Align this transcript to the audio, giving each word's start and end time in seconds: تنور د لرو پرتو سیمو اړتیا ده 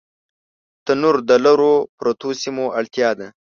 تنور 0.85 1.15
د 1.29 1.31
لرو 1.45 1.73
پرتو 1.99 2.29
سیمو 2.41 2.65
اړتیا 2.79 3.09
ده 3.19 3.27